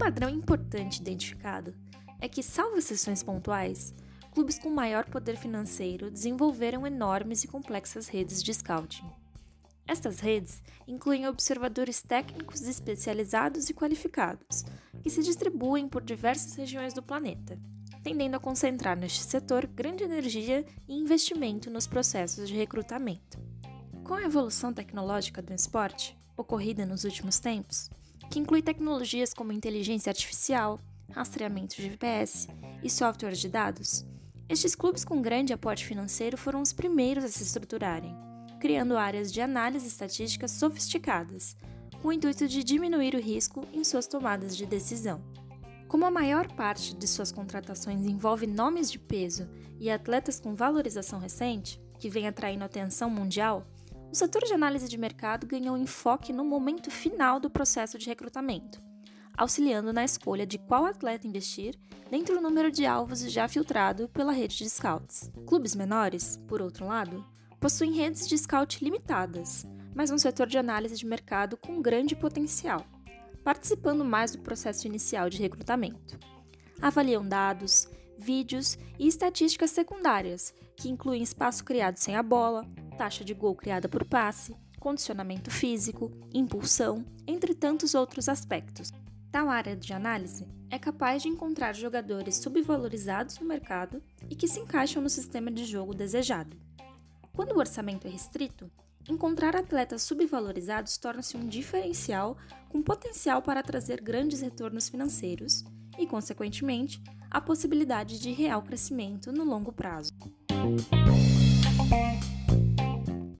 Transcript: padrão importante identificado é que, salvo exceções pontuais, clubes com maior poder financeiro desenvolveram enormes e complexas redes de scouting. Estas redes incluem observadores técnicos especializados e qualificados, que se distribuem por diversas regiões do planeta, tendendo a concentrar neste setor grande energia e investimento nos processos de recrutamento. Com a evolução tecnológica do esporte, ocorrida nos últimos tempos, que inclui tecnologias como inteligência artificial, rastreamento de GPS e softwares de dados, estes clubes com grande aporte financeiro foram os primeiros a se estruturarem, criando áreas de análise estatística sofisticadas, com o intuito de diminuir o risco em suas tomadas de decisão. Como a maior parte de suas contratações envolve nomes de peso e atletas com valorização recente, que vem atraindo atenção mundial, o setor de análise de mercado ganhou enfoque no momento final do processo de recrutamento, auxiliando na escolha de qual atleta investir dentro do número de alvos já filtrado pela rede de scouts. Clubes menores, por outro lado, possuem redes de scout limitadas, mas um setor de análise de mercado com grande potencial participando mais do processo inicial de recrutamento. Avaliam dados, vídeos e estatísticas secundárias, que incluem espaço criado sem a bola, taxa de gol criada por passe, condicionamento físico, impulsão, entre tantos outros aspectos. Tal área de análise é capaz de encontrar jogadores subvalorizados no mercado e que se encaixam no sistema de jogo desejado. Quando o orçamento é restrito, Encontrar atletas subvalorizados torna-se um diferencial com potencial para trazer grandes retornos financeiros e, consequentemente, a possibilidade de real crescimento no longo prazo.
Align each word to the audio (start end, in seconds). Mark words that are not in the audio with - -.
padrão 0.00 0.30
importante 0.30 0.98
identificado 0.98 1.74
é 2.22 2.26
que, 2.26 2.42
salvo 2.42 2.78
exceções 2.78 3.22
pontuais, 3.22 3.94
clubes 4.32 4.58
com 4.58 4.70
maior 4.70 5.04
poder 5.04 5.36
financeiro 5.36 6.10
desenvolveram 6.10 6.86
enormes 6.86 7.44
e 7.44 7.48
complexas 7.48 8.08
redes 8.08 8.42
de 8.42 8.54
scouting. 8.54 9.04
Estas 9.86 10.18
redes 10.20 10.62
incluem 10.88 11.28
observadores 11.28 12.00
técnicos 12.00 12.62
especializados 12.62 13.68
e 13.68 13.74
qualificados, 13.74 14.64
que 15.02 15.10
se 15.10 15.22
distribuem 15.22 15.86
por 15.86 16.00
diversas 16.00 16.54
regiões 16.54 16.94
do 16.94 17.02
planeta, 17.02 17.58
tendendo 18.02 18.36
a 18.36 18.40
concentrar 18.40 18.96
neste 18.96 19.22
setor 19.24 19.66
grande 19.66 20.02
energia 20.02 20.64
e 20.88 20.94
investimento 20.94 21.68
nos 21.68 21.86
processos 21.86 22.48
de 22.48 22.56
recrutamento. 22.56 23.38
Com 24.02 24.14
a 24.14 24.22
evolução 24.22 24.72
tecnológica 24.72 25.42
do 25.42 25.52
esporte, 25.52 26.16
ocorrida 26.38 26.86
nos 26.86 27.04
últimos 27.04 27.38
tempos, 27.38 27.90
que 28.30 28.38
inclui 28.38 28.62
tecnologias 28.62 29.34
como 29.34 29.52
inteligência 29.52 30.10
artificial, 30.10 30.78
rastreamento 31.10 31.76
de 31.76 31.82
GPS 31.82 32.48
e 32.82 32.88
softwares 32.88 33.40
de 33.40 33.48
dados, 33.48 34.06
estes 34.50 34.74
clubes 34.74 35.04
com 35.04 35.22
grande 35.22 35.52
aporte 35.52 35.84
financeiro 35.84 36.36
foram 36.36 36.60
os 36.60 36.72
primeiros 36.72 37.22
a 37.22 37.28
se 37.28 37.44
estruturarem, 37.44 38.16
criando 38.58 38.96
áreas 38.96 39.32
de 39.32 39.40
análise 39.40 39.86
estatística 39.86 40.48
sofisticadas, 40.48 41.56
com 42.02 42.08
o 42.08 42.12
intuito 42.12 42.48
de 42.48 42.64
diminuir 42.64 43.14
o 43.14 43.20
risco 43.20 43.64
em 43.72 43.84
suas 43.84 44.08
tomadas 44.08 44.56
de 44.56 44.66
decisão. 44.66 45.22
Como 45.86 46.04
a 46.04 46.10
maior 46.10 46.48
parte 46.48 46.96
de 46.96 47.06
suas 47.06 47.30
contratações 47.30 48.04
envolve 48.04 48.44
nomes 48.44 48.90
de 48.90 48.98
peso 48.98 49.48
e 49.78 49.88
atletas 49.88 50.40
com 50.40 50.52
valorização 50.52 51.20
recente, 51.20 51.80
que 52.00 52.10
vem 52.10 52.26
atraindo 52.26 52.64
atenção 52.64 53.08
mundial, 53.08 53.64
o 54.10 54.14
setor 54.14 54.42
de 54.42 54.52
análise 54.52 54.88
de 54.88 54.98
mercado 54.98 55.46
ganhou 55.46 55.76
enfoque 55.76 56.32
no 56.32 56.44
momento 56.44 56.90
final 56.90 57.38
do 57.38 57.48
processo 57.48 57.96
de 57.98 58.06
recrutamento, 58.06 58.82
auxiliando 59.36 59.92
na 59.92 60.04
escolha 60.04 60.46
de 60.46 60.58
qual 60.58 60.84
atleta 60.84 61.26
investir 61.26 61.74
dentro 62.10 62.34
do 62.34 62.40
número 62.40 62.70
de 62.70 62.84
alvos 62.84 63.20
já 63.30 63.46
filtrado 63.46 64.08
pela 64.08 64.32
rede 64.32 64.58
de 64.58 64.68
scouts. 64.68 65.30
Clubes 65.46 65.74
menores, 65.74 66.38
por 66.48 66.60
outro 66.60 66.86
lado, 66.86 67.24
possuem 67.60 67.92
redes 67.92 68.26
de 68.26 68.36
scout 68.36 68.82
limitadas, 68.82 69.66
mas 69.94 70.10
um 70.10 70.18
setor 70.18 70.46
de 70.46 70.58
análise 70.58 70.96
de 70.96 71.06
mercado 71.06 71.56
com 71.56 71.80
grande 71.80 72.16
potencial 72.16 72.84
participando 73.44 74.04
mais 74.04 74.32
do 74.32 74.42
processo 74.42 74.86
inicial 74.86 75.28
de 75.28 75.38
recrutamento. 75.38 76.18
Avaliam 76.80 77.26
dados, 77.26 77.88
vídeos 78.20 78.78
e 78.98 79.08
estatísticas 79.08 79.70
secundárias, 79.70 80.54
que 80.76 80.88
incluem 80.88 81.22
espaço 81.22 81.64
criado 81.64 81.96
sem 81.96 82.14
a 82.14 82.22
bola, 82.22 82.64
taxa 82.96 83.24
de 83.24 83.34
gol 83.34 83.54
criada 83.54 83.88
por 83.88 84.04
passe, 84.04 84.54
condicionamento 84.78 85.50
físico, 85.50 86.10
impulsão, 86.32 87.04
entre 87.26 87.54
tantos 87.54 87.94
outros 87.94 88.28
aspectos. 88.28 88.92
Tal 89.32 89.48
área 89.48 89.74
de 89.76 89.92
análise 89.92 90.46
é 90.70 90.78
capaz 90.78 91.22
de 91.22 91.28
encontrar 91.28 91.74
jogadores 91.74 92.36
subvalorizados 92.36 93.38
no 93.38 93.46
mercado 93.46 94.02
e 94.28 94.36
que 94.36 94.46
se 94.46 94.60
encaixam 94.60 95.02
no 95.02 95.08
sistema 95.08 95.50
de 95.50 95.64
jogo 95.64 95.94
desejado. 95.94 96.56
Quando 97.32 97.52
o 97.52 97.58
orçamento 97.58 98.06
é 98.06 98.10
restrito, 98.10 98.70
Encontrar 99.08 99.56
atletas 99.56 100.02
subvalorizados 100.02 100.96
torna-se 100.98 101.36
um 101.36 101.48
diferencial 101.48 102.36
com 102.68 102.82
potencial 102.82 103.42
para 103.42 103.62
trazer 103.62 104.00
grandes 104.00 104.40
retornos 104.40 104.88
financeiros 104.88 105.64
e, 106.00 106.06
consequentemente, 106.06 107.00
a 107.30 107.40
possibilidade 107.40 108.18
de 108.18 108.32
real 108.32 108.62
crescimento 108.62 109.30
no 109.30 109.44
longo 109.44 109.70
prazo. 109.70 110.12